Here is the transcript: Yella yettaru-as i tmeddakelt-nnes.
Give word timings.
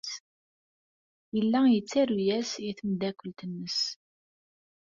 Yella 1.35 1.61
yettaru-as 1.73 2.51
i 2.69 2.71
tmeddakelt-nnes. 2.77 3.79